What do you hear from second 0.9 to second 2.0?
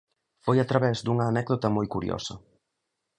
dunha anécdota moi